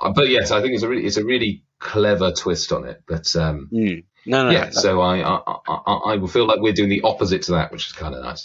[0.00, 3.02] Uh, but yes, I think it's a really it's a really clever twist on it.
[3.08, 4.04] But um, mm.
[4.26, 4.66] no, no, yeah.
[4.66, 4.70] No.
[4.70, 7.86] So I, I I I will feel like we're doing the opposite to that, which
[7.86, 8.44] is kind of nice.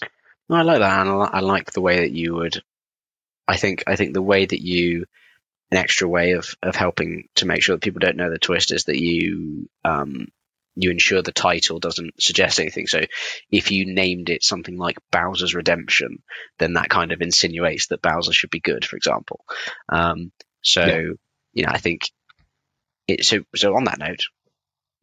[0.50, 2.62] No, I like that, and I like the way that you would.
[3.48, 5.06] I think I think the way that you
[5.72, 8.72] an extra way of of helping to make sure that people don't know the twist
[8.72, 10.28] is that you um
[10.78, 12.86] you ensure the title doesn't suggest anything.
[12.86, 13.02] So
[13.50, 16.22] if you named it something like Bowser's Redemption,
[16.60, 19.46] then that kind of insinuates that Bowser should be good, for example.
[19.88, 21.12] Um, so yeah
[21.56, 22.12] you know, I think
[23.08, 23.40] it, so.
[23.56, 24.24] So on that note,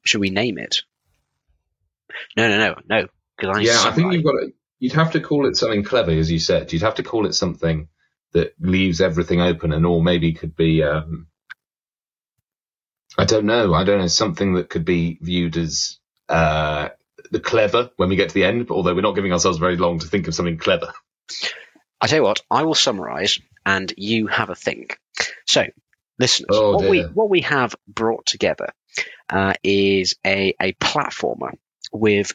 [0.05, 0.83] should we name it?
[2.37, 3.09] No, no, no, no.
[3.51, 4.53] I yeah, I think you've got to.
[4.79, 6.73] You'd have to call it something clever, as you said.
[6.73, 7.89] You'd have to call it something
[8.33, 10.83] that leaves everything open, and or maybe could be.
[10.83, 11.29] Um,
[13.17, 13.75] I don't know.
[13.75, 16.89] I don't know something that could be viewed as uh,
[17.31, 18.71] the clever when we get to the end.
[18.71, 20.93] Although we're not giving ourselves very long to think of something clever.
[22.01, 24.99] I tell you what, I will summarise, and you have a think.
[25.47, 25.67] So
[26.19, 28.73] listeners, oh, what we what we have brought together
[29.29, 31.53] uh, is a a platformer
[31.93, 32.33] with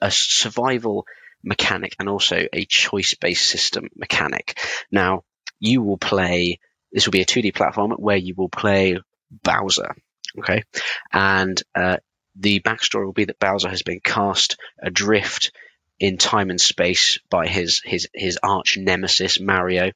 [0.00, 1.06] a survival
[1.42, 4.58] mechanic and also a choice based system mechanic.
[4.90, 5.24] Now,
[5.58, 6.60] you will play.
[6.92, 8.98] This will be a 2D platform where you will play
[9.30, 9.94] Bowser.
[10.38, 10.64] Okay,
[11.12, 11.98] and uh,
[12.36, 15.52] the backstory will be that Bowser has been cast adrift
[16.00, 19.92] in time and space by his his his arch nemesis Mario,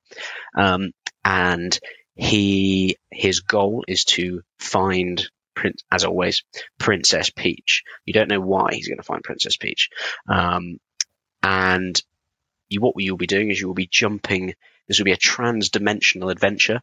[0.56, 0.92] um,
[1.24, 1.78] and
[2.16, 6.44] he his goal is to find Prince, as always,
[6.78, 7.84] Princess Peach.
[8.04, 9.90] You don't know why he's going to find Princess Peach.
[10.28, 10.78] Um,
[11.42, 12.00] and
[12.68, 14.54] you, what you'll be doing is you will be jumping.
[14.88, 16.80] This will be a trans-dimensional adventure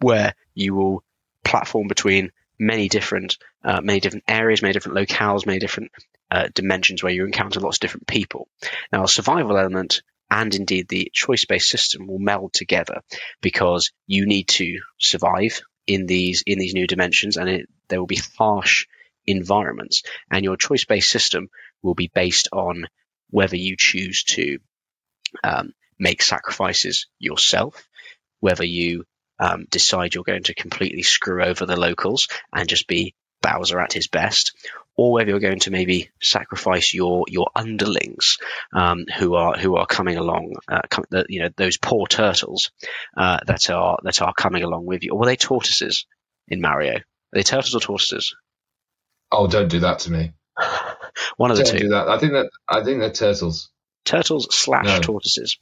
[0.00, 1.02] where you will
[1.44, 5.90] platform between many different, uh, many different areas, many different locales, many different
[6.30, 8.48] uh, dimensions where you encounter lots of different people.
[8.92, 13.00] Now, a survival element and indeed the choice-based system will meld together
[13.40, 18.06] because you need to survive in these in these new dimensions, and it, there will
[18.06, 18.86] be harsh
[19.26, 21.48] environments, and your choice-based system
[21.82, 22.86] will be based on
[23.30, 24.58] whether you choose to
[25.44, 27.88] um, make sacrifices yourself,
[28.40, 29.04] whether you
[29.38, 33.92] um, decide you're going to completely screw over the locals and just be Bowser at
[33.92, 34.52] his best,
[34.98, 38.38] or whether you're going to maybe sacrifice your your underlings
[38.72, 42.72] um, who are who are coming along, uh, com- the, you know those poor turtles
[43.16, 45.12] uh, that are that are coming along with you.
[45.12, 46.04] Or were they tortoises
[46.48, 46.96] in Mario?
[46.96, 48.34] Are they turtles or tortoises?
[49.30, 50.32] Oh, don't do that to me.
[51.36, 51.78] One of the don't two.
[51.78, 52.08] Do that.
[52.08, 53.70] I think that I think they're turtles.
[54.04, 55.00] Turtles slash no.
[55.00, 55.58] tortoises,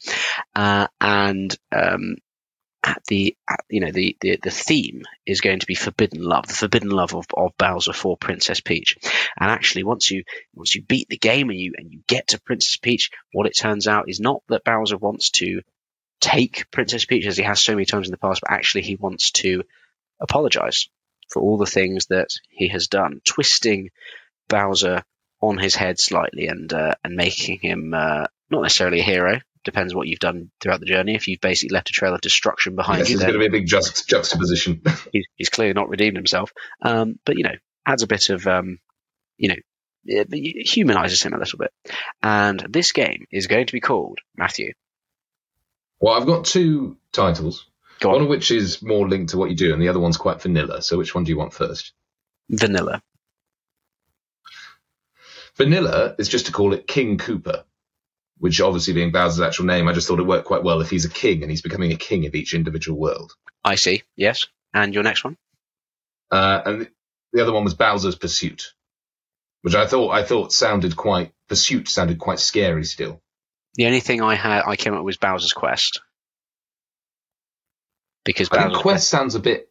[0.54, 2.16] uh, and um,
[2.86, 6.46] at the at, you know the, the the theme is going to be forbidden love,
[6.46, 8.96] the forbidden love of, of Bowser for Princess Peach.
[9.38, 10.22] And actually, once you
[10.54, 13.56] once you beat the game and you and you get to Princess Peach, what it
[13.56, 15.62] turns out is not that Bowser wants to
[16.20, 18.94] take Princess Peach as he has so many times in the past, but actually he
[18.94, 19.64] wants to
[20.20, 20.88] apologize
[21.28, 23.90] for all the things that he has done, twisting
[24.48, 25.02] Bowser
[25.40, 29.94] on his head slightly and uh, and making him uh, not necessarily a hero, depends
[29.94, 31.14] what you've done throughout the journey.
[31.14, 33.46] If you've basically left a trail of destruction behind yes, you, it's going to be
[33.46, 34.80] a big just, juxtaposition.
[35.12, 36.52] he's, he's, clearly not redeemed himself.
[36.80, 38.78] Um, but you know, adds a bit of um,
[39.36, 39.56] you know,
[40.06, 41.72] it humanizes him a little bit.
[42.22, 44.72] And this game is going to be called Matthew.
[46.00, 47.66] Well, I've got two titles.
[48.00, 50.18] Go one of which is more linked to what you do, and the other one's
[50.18, 50.82] quite vanilla.
[50.82, 51.92] So, which one do you want first?
[52.50, 53.02] Vanilla.
[55.56, 57.64] Vanilla is just to call it King Koopa
[58.38, 61.04] which obviously being Bowser's actual name, I just thought it worked quite well if he's
[61.04, 63.32] a king and he's becoming a king of each individual world.
[63.64, 64.02] I see.
[64.16, 64.46] Yes.
[64.74, 65.36] And your next one?
[66.30, 66.90] Uh, and
[67.32, 68.74] the other one was Bowser's Pursuit,
[69.62, 73.20] which I thought I thought sounded quite Pursuit sounded quite scary still.
[73.74, 76.00] The only thing I had I came up with was Bowser's Quest
[78.24, 79.68] because I Bowser's Quest sounds a bit.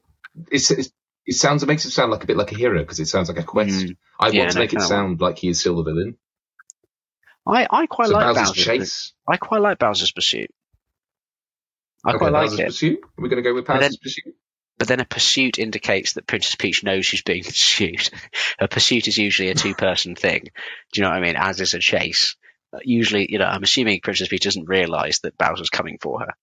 [0.51, 0.91] It's, it's,
[1.25, 3.29] it sounds it makes it sound like a bit like a hero because it sounds
[3.29, 3.85] like a quest.
[3.85, 6.17] Mm, I yeah, want to no, make it sound like he is still the villain.
[7.47, 9.13] I, I quite so like Bowser's Bowser's Chase.
[9.27, 10.49] I quite like Bowser's Pursuit.
[12.05, 12.65] I okay, quite like Bowser's it.
[12.67, 12.99] Pursuit.
[13.03, 14.35] Are we going to go with Bowser's then, Pursuit?
[14.77, 18.09] But then a pursuit indicates that Princess Peach knows she's being pursued.
[18.59, 20.41] a pursuit is usually a two-person thing.
[20.43, 20.49] Do
[20.99, 21.35] you know what I mean?
[21.37, 22.35] As is a chase.
[22.83, 26.33] Usually, you know, I'm assuming Princess Peach doesn't realise that Bowser's coming for her.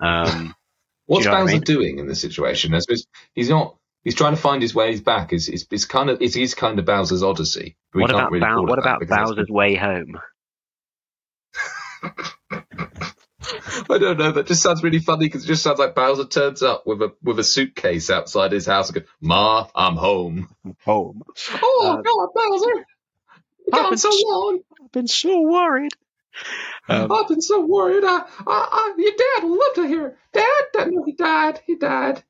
[0.00, 0.54] Um,
[1.06, 1.62] What's you know Bowser what I mean?
[1.62, 2.74] doing in this situation?
[2.74, 3.76] I suppose he's not.
[4.04, 5.32] He's trying to find his way back.
[5.32, 7.76] It's, it's, it's kind of it is kind of Bowser's Odyssey.
[7.92, 10.18] What about, really what about Bowser's way home?
[13.90, 14.32] I don't know.
[14.32, 17.14] That just sounds really funny because it just sounds like Bowser turns up with a
[17.22, 21.22] with a suitcase outside his house and goes, "Ma, I'm home." I'm home.
[21.62, 22.84] Oh um, God, Bowser!
[23.72, 24.60] I've been so long.
[24.82, 25.92] I've been so worried.
[26.88, 28.04] Um, I've been so worried.
[28.04, 30.16] I, I, I, your dad will love to hear.
[30.32, 31.60] Dad, dad, no, he died.
[31.66, 32.22] He died.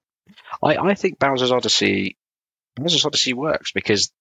[0.62, 2.16] I, I think Bowser's Odyssey,
[2.76, 4.12] Bowser's Odyssey works because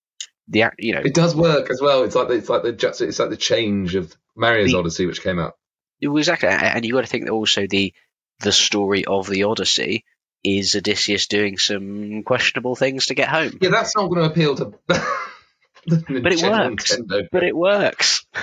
[0.48, 2.04] the you know it does work as well.
[2.04, 5.22] It's like the, it's like the it's like the change of Mario's the, Odyssey, which
[5.22, 5.54] came out.
[6.02, 7.94] Exactly, and you got to think that also the
[8.40, 10.06] the story of the Odyssey
[10.44, 13.58] is Odysseus doing some questionable things to get home.
[13.60, 14.74] Yeah, that's not going to appeal to.
[14.88, 16.96] but it works.
[16.96, 17.28] Nintendo.
[17.32, 18.26] But it works.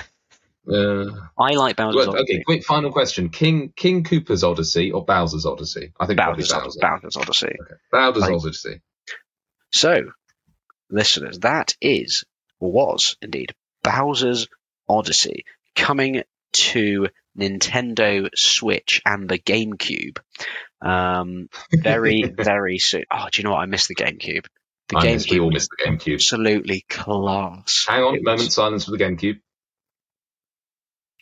[0.67, 2.35] Uh, I like Bowser's well, Odyssey.
[2.35, 5.93] Okay, quick final question: King King Koopa's Odyssey or Bowser's Odyssey?
[5.99, 6.79] I think Bowser's, Bowser.
[6.81, 7.47] Bowser's Odyssey.
[7.47, 7.73] Okay.
[7.91, 8.81] Bowser's like, Odyssey.
[9.71, 10.11] So,
[10.89, 12.23] listeners, that is
[12.59, 14.47] or was indeed Bowser's
[14.87, 16.23] Odyssey coming
[16.53, 20.19] to Nintendo Switch and the GameCube.
[20.81, 23.03] Um, very, very soon.
[23.11, 23.61] Oh, do you know what?
[23.61, 24.45] I miss the GameCube.
[24.89, 25.31] The I GameCube.
[25.31, 26.15] we all miss the GameCube.
[26.15, 27.85] Absolutely class.
[27.87, 28.53] Hang on, it moment was...
[28.53, 29.39] silence for the GameCube.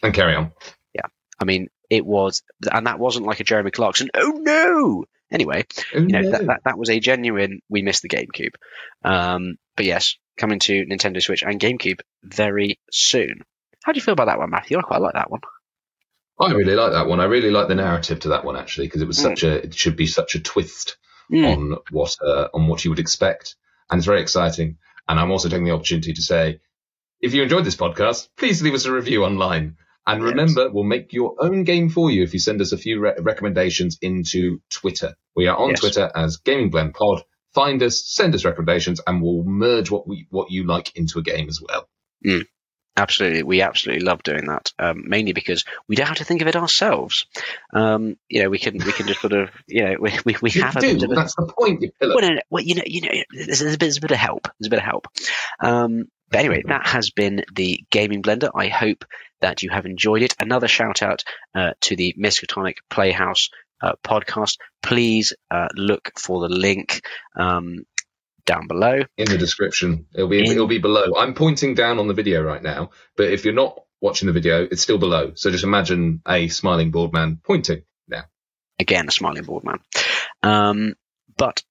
[0.03, 0.51] And carry on.
[0.93, 1.07] Yeah.
[1.39, 5.05] I mean, it was, and that wasn't like a Jeremy Clarkson, oh no!
[5.31, 6.31] Anyway, oh, you know, no.
[6.31, 8.53] that, that, that, was a genuine, we missed the GameCube.
[9.03, 13.41] Um, but yes, coming to Nintendo Switch and GameCube very soon.
[13.83, 14.77] How do you feel about that one, Matthew?
[14.77, 15.41] I quite like that one.
[16.39, 17.19] I really like that one.
[17.19, 19.23] I really like the narrative to that one actually because it was mm.
[19.23, 20.97] such a it should be such a twist
[21.31, 21.45] mm.
[21.45, 23.55] on what uh, on what you would expect,
[23.89, 24.77] and it's very exciting.
[25.07, 26.59] And I'm also taking the opportunity to say,
[27.21, 29.77] if you enjoyed this podcast, please leave us a review online.
[30.05, 30.31] And yes.
[30.31, 33.15] remember, we'll make your own game for you if you send us a few re-
[33.19, 35.15] recommendations into Twitter.
[35.35, 35.79] We are on yes.
[35.79, 37.23] Twitter as Gaming Blend Pod,
[37.53, 41.23] find us, send us recommendations, and we'll merge what we what you like into a
[41.23, 41.87] game as well.
[42.25, 42.45] Mm.
[42.95, 44.71] Absolutely, we absolutely love doing that.
[44.77, 47.25] Um, mainly because we don't have to think of it ourselves.
[47.73, 50.51] Um, you know, we can we can just sort of you know we we, we
[50.51, 50.95] have do.
[50.95, 51.81] a That's the point.
[51.81, 54.01] You well, no, no, well, you know, you know, there's, there's, a, bit, there's a
[54.01, 54.47] bit of help.
[54.59, 55.07] There's a bit of help.
[55.59, 58.49] Um, but anyway, that has been the Gaming Blender.
[58.55, 59.05] I hope
[59.41, 60.33] that you have enjoyed it.
[60.39, 61.23] Another shout out
[61.53, 63.49] uh, to the Miskatonic Playhouse
[63.83, 64.57] uh, podcast.
[64.81, 67.05] Please uh, look for the link
[67.35, 67.85] um,
[68.47, 70.07] down below in the description.
[70.15, 71.13] It'll be in, it'll be below.
[71.15, 74.63] I'm pointing down on the video right now, but if you're not watching the video,
[74.63, 75.33] it's still below.
[75.35, 78.23] So just imagine a smiling board man pointing now.
[78.79, 79.79] Again, a smiling board man.
[80.41, 80.95] Um,
[81.37, 81.61] but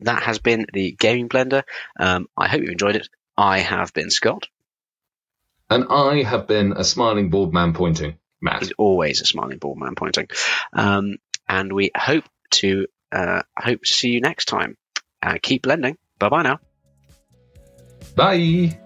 [0.00, 1.62] that has been the Gaming Blender.
[1.98, 3.08] Um, I hope you enjoyed it.
[3.42, 4.46] I have been Scott.
[5.68, 8.18] And I have been a smiling bald man pointing.
[8.40, 8.60] Matt.
[8.60, 10.28] He's always a smiling bald man pointing.
[10.72, 11.16] Um,
[11.48, 14.76] and we hope to uh, hope to see you next time.
[15.20, 15.98] Uh, keep blending.
[16.20, 16.60] Bye bye now.
[18.14, 18.78] Bye.